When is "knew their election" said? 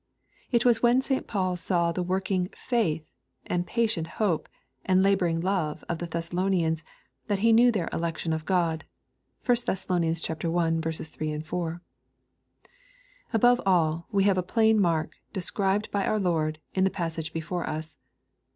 7.53-8.33